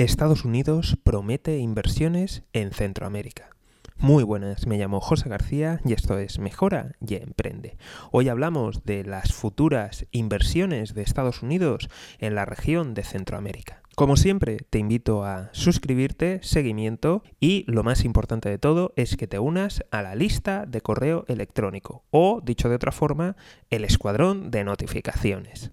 Estados 0.00 0.46
Unidos 0.46 0.96
promete 1.02 1.58
inversiones 1.58 2.42
en 2.54 2.70
Centroamérica. 2.70 3.50
Muy 3.98 4.24
buenas, 4.24 4.66
me 4.66 4.78
llamo 4.78 4.98
José 4.98 5.28
García 5.28 5.82
y 5.84 5.92
esto 5.92 6.18
es 6.18 6.38
Mejora 6.38 6.92
y 7.06 7.16
Emprende. 7.16 7.76
Hoy 8.10 8.30
hablamos 8.30 8.82
de 8.84 9.04
las 9.04 9.34
futuras 9.34 10.06
inversiones 10.10 10.94
de 10.94 11.02
Estados 11.02 11.42
Unidos 11.42 11.90
en 12.18 12.34
la 12.34 12.46
región 12.46 12.94
de 12.94 13.04
Centroamérica. 13.04 13.82
Como 13.94 14.16
siempre, 14.16 14.56
te 14.70 14.78
invito 14.78 15.22
a 15.24 15.50
suscribirte, 15.52 16.40
seguimiento 16.42 17.22
y 17.38 17.66
lo 17.66 17.82
más 17.82 18.06
importante 18.06 18.48
de 18.48 18.56
todo 18.56 18.94
es 18.96 19.18
que 19.18 19.26
te 19.26 19.38
unas 19.38 19.84
a 19.90 20.00
la 20.00 20.14
lista 20.14 20.64
de 20.64 20.80
correo 20.80 21.26
electrónico 21.28 22.04
o, 22.10 22.40
dicho 22.42 22.70
de 22.70 22.76
otra 22.76 22.92
forma, 22.92 23.36
el 23.68 23.84
escuadrón 23.84 24.50
de 24.50 24.64
notificaciones. 24.64 25.72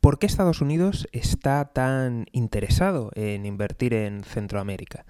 ¿Por 0.00 0.18
qué 0.18 0.24
Estados 0.24 0.62
Unidos 0.62 1.08
está 1.12 1.66
tan 1.66 2.24
interesado 2.32 3.10
en 3.14 3.44
invertir 3.44 3.92
en 3.92 4.24
Centroamérica? 4.24 5.04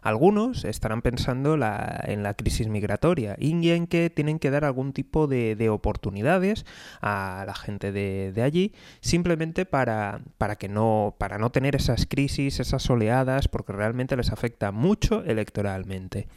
Algunos 0.00 0.64
estarán 0.64 1.02
pensando 1.02 1.54
en 1.54 2.22
la 2.22 2.34
crisis 2.34 2.68
migratoria 2.68 3.34
y 3.36 3.70
en 3.70 3.88
que 3.88 4.10
tienen 4.10 4.38
que 4.38 4.52
dar 4.52 4.64
algún 4.64 4.92
tipo 4.92 5.26
de, 5.26 5.68
oportunidades 5.70 6.66
a 7.00 7.42
la 7.48 7.54
gente 7.54 7.90
de, 7.90 8.42
allí 8.42 8.72
simplemente 9.00 9.66
para, 9.66 10.20
para, 10.38 10.54
que 10.54 10.68
no, 10.68 11.16
para 11.18 11.38
no 11.38 11.50
tener 11.50 11.74
esas 11.74 12.06
crisis, 12.06 12.60
esas 12.60 12.88
oleadas, 12.88 13.48
porque 13.48 13.72
realmente 13.72 14.16
les 14.16 14.30
afecta 14.30 14.70
mucho 14.70 15.24
electoralmente. 15.24 16.28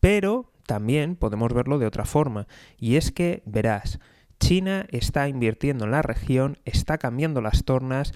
Pero 0.00 0.50
también 0.66 1.14
podemos 1.14 1.52
verlo 1.52 1.78
de 1.78 1.86
otra 1.86 2.06
forma 2.06 2.46
y 2.78 2.96
es 2.96 3.12
que 3.12 3.42
verás, 3.44 3.98
China 4.38 4.86
está 4.90 5.28
invirtiendo 5.28 5.84
en 5.84 5.90
la 5.90 6.02
región, 6.02 6.58
está 6.64 6.98
cambiando 6.98 7.40
las 7.40 7.64
tornas 7.64 8.12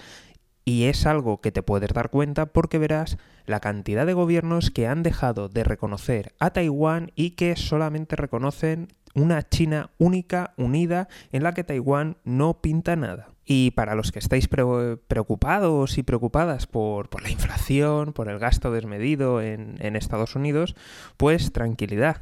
y 0.65 0.85
es 0.85 1.07
algo 1.07 1.41
que 1.41 1.51
te 1.51 1.63
puedes 1.63 1.93
dar 1.95 2.11
cuenta 2.11 2.47
porque 2.47 2.79
verás 2.79 3.17
la 3.47 3.61
cantidad 3.61 4.05
de 4.05 4.13
gobiernos 4.13 4.71
que 4.71 4.87
han 4.87 5.03
dejado 5.03 5.49
de 5.49 5.65
reconocer 5.65 6.35
a 6.39 6.51
Taiwán 6.51 7.11
y 7.15 7.31
que 7.31 7.57
solamente 7.57 8.17
reconocen 8.17 8.89
una 9.15 9.49
China 9.49 9.91
única, 9.99 10.53
unida, 10.59 11.09
en 11.33 11.43
la 11.43 11.55
que 11.55 11.65
Taiwán 11.65 12.19
no 12.25 12.61
pinta 12.61 12.97
nada. 12.97 13.31
Y 13.47 13.71
para 13.71 13.95
los 13.95 14.13
que 14.13 14.19
estáis 14.19 14.47
preocupados 14.47 15.97
y 15.97 16.03
preocupadas 16.03 16.67
por, 16.67 17.09
la 17.23 17.31
inflación, 17.31 18.13
por 18.13 18.29
el 18.29 18.39
gasto 18.39 18.71
desmedido 18.71 19.41
en 19.41 19.97
Estados 19.97 20.37
Unidos, 20.37 20.77
pues 21.17 21.51
tranquilidad 21.51 22.21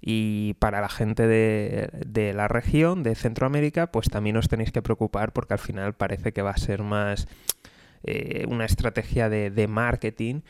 y 0.00 0.54
para 0.54 0.80
la 0.80 0.88
gente 0.88 1.26
de, 1.26 2.32
la 2.34 2.48
región, 2.48 3.02
de 3.02 3.14
Centroamérica, 3.14 3.90
pues 3.90 4.08
también 4.08 4.36
os 4.36 4.48
tenéis 4.48 4.72
que 4.72 4.82
preocupar 4.82 5.32
porque 5.32 5.54
al 5.54 5.58
final 5.58 5.94
parece 5.94 6.32
que 6.32 6.42
va 6.42 6.50
a 6.50 6.56
ser 6.56 6.82
más 6.82 7.26
eh, 8.04 8.44
una 8.48 8.64
estrategia 8.64 9.28
de, 9.28 9.68
marketing 9.68 10.42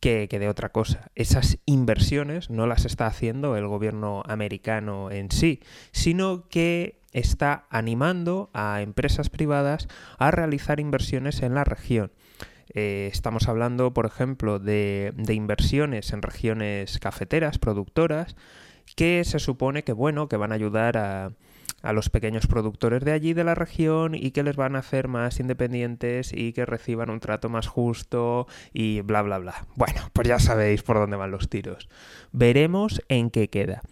que, 0.00 0.26
que, 0.28 0.38
de 0.38 0.48
otra 0.48 0.70
cosa. 0.70 1.10
Esas 1.14 1.58
inversiones 1.64 2.50
no 2.50 2.66
las 2.66 2.84
está 2.84 3.06
haciendo 3.06 3.56
el 3.56 3.66
gobierno 3.68 4.22
americano 4.26 5.10
en 5.10 5.30
sí, 5.30 5.60
sino 5.92 6.48
que 6.48 7.00
está 7.12 7.66
animando 7.70 8.50
a 8.52 8.82
empresas 8.82 9.30
privadas 9.30 9.88
a 10.18 10.30
realizar 10.30 10.80
inversiones 10.80 11.42
en 11.42 11.54
la 11.54 11.64
región. 11.64 12.10
Eh, 12.74 13.08
estamos 13.12 13.48
hablando, 13.48 13.94
por 13.94 14.04
ejemplo, 14.04 14.58
de, 14.58 15.12
de, 15.16 15.34
inversiones 15.34 16.12
en 16.12 16.22
regiones 16.22 16.98
cafeteras, 16.98 17.58
productoras, 17.58 18.34
que 18.94 19.22
se 19.24 19.38
supone 19.38 19.84
que, 19.84 19.92
bueno, 19.92 20.28
que 20.28 20.36
van 20.36 20.52
a 20.52 20.56
ayudar 20.56 20.96
a, 20.96 21.32
a 21.84 21.92
los 21.92 22.08
pequeños 22.08 22.46
productores 22.46 23.04
de 23.04 23.12
allí, 23.12 23.34
de 23.34 23.44
la 23.44 23.54
región, 23.54 24.14
y 24.14 24.30
que 24.30 24.42
les 24.42 24.56
van 24.56 24.74
a 24.74 24.78
hacer 24.78 25.06
más 25.06 25.38
independientes 25.38 26.32
y 26.32 26.52
que 26.54 26.64
reciban 26.64 27.10
un 27.10 27.20
trato 27.20 27.50
más 27.50 27.66
justo 27.66 28.46
y 28.72 29.02
bla, 29.02 29.20
bla, 29.22 29.38
bla. 29.38 29.66
Bueno, 29.76 30.00
pues 30.14 30.26
ya 30.26 30.38
sabéis 30.38 30.82
por 30.82 30.96
dónde 30.96 31.16
van 31.16 31.30
los 31.30 31.50
tiros. 31.50 31.88
Veremos 32.32 33.02
en 33.08 33.30
qué 33.30 33.50
queda. 33.50 33.82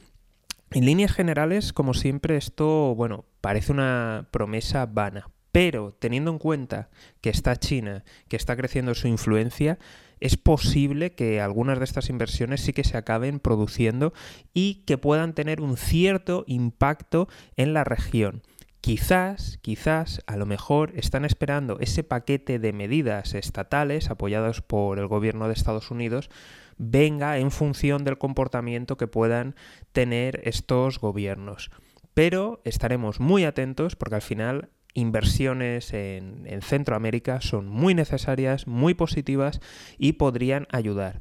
En 0.70 0.86
líneas 0.86 1.12
generales, 1.12 1.74
como 1.74 1.92
siempre, 1.92 2.38
esto, 2.38 2.94
bueno, 2.94 3.26
parece 3.42 3.72
una 3.72 4.26
promesa 4.30 4.86
vana, 4.86 5.28
pero 5.52 5.92
teniendo 5.92 6.30
en 6.30 6.38
cuenta 6.38 6.88
que 7.20 7.28
está 7.28 7.56
China, 7.56 8.04
que 8.28 8.36
está 8.36 8.56
creciendo 8.56 8.94
su 8.94 9.06
influencia, 9.06 9.78
es 10.22 10.36
posible 10.36 11.14
que 11.14 11.40
algunas 11.40 11.78
de 11.78 11.84
estas 11.84 12.08
inversiones 12.08 12.60
sí 12.60 12.72
que 12.72 12.84
se 12.84 12.96
acaben 12.96 13.40
produciendo 13.40 14.12
y 14.54 14.84
que 14.86 14.98
puedan 14.98 15.34
tener 15.34 15.60
un 15.60 15.76
cierto 15.76 16.44
impacto 16.46 17.28
en 17.56 17.74
la 17.74 17.84
región. 17.84 18.42
Quizás, 18.80 19.58
quizás, 19.62 20.22
a 20.26 20.36
lo 20.36 20.46
mejor 20.46 20.92
están 20.96 21.24
esperando 21.24 21.78
ese 21.78 22.02
paquete 22.02 22.58
de 22.58 22.72
medidas 22.72 23.34
estatales 23.34 24.10
apoyados 24.10 24.60
por 24.60 24.98
el 24.98 25.06
gobierno 25.06 25.46
de 25.46 25.54
Estados 25.54 25.90
Unidos 25.90 26.30
venga 26.78 27.38
en 27.38 27.50
función 27.50 28.04
del 28.04 28.18
comportamiento 28.18 28.96
que 28.96 29.06
puedan 29.06 29.54
tener 29.92 30.40
estos 30.44 30.98
gobiernos. 30.98 31.70
Pero 32.14 32.60
estaremos 32.64 33.20
muy 33.20 33.44
atentos 33.44 33.96
porque 33.96 34.16
al 34.16 34.22
final 34.22 34.70
inversiones 34.94 35.92
en, 35.92 36.60
Centroamérica 36.62 37.40
son 37.40 37.66
muy 37.66 37.94
necesarias, 37.94 38.66
muy 38.66 38.94
positivas 38.94 39.60
y 39.98 40.14
podrían 40.14 40.66
ayudar. 40.70 41.20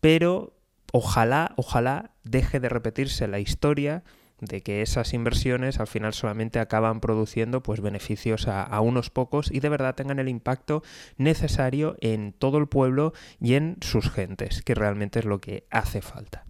Pero 0.00 0.56
ojalá, 0.92 1.54
ojalá 1.56 2.10
deje 2.24 2.60
de 2.60 2.68
repetirse 2.68 3.28
la 3.28 3.38
historia 3.38 4.02
de 4.40 4.60
que 4.60 4.82
esas 4.82 5.14
inversiones 5.14 5.78
al 5.78 5.86
final 5.86 6.14
solamente 6.14 6.58
acaban 6.58 7.00
produciendo 7.00 7.62
pues 7.62 7.80
beneficios 7.80 8.48
a, 8.48 8.64
a, 8.64 8.80
unos 8.80 9.08
pocos 9.08 9.52
y 9.52 9.60
de 9.60 9.68
verdad 9.68 9.94
tengan 9.94 10.18
el 10.18 10.28
impacto 10.28 10.82
necesario 11.16 11.96
en 12.00 12.32
todo 12.32 12.58
el 12.58 12.66
pueblo 12.66 13.12
y 13.40 13.54
en 13.54 13.76
sus 13.80 14.10
gentes, 14.10 14.62
que 14.62 14.74
realmente 14.74 15.20
es 15.20 15.24
lo 15.24 15.40
que 15.40 15.64
hace 15.70 16.02
falta. 16.02 16.44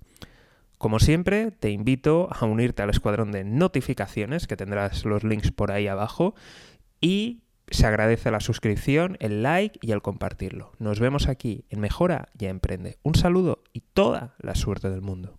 Como 0.82 0.98
siempre, 0.98 1.52
te 1.52 1.70
invito 1.70 2.28
a 2.32 2.44
unirte 2.44 2.82
al 2.82 2.90
escuadrón 2.90 3.30
de 3.30 3.44
notificaciones, 3.44 4.48
que 4.48 4.56
tendrás 4.56 5.04
los 5.04 5.22
links 5.22 5.52
por 5.52 5.70
ahí 5.70 5.86
abajo, 5.86 6.34
y 7.00 7.44
se 7.68 7.86
agradece 7.86 8.32
la 8.32 8.40
suscripción, 8.40 9.16
el 9.20 9.44
like 9.44 9.78
y 9.80 9.92
el 9.92 10.02
compartirlo. 10.02 10.72
Nos 10.80 10.98
vemos 10.98 11.28
aquí 11.28 11.66
en 11.70 11.78
Mejora 11.78 12.30
y 12.36 12.46
Emprende. 12.46 12.98
Un 13.04 13.14
saludo 13.14 13.62
y 13.72 13.82
toda 13.94 14.34
la 14.40 14.56
suerte 14.56 14.90
del 14.90 15.02
mundo. 15.02 15.38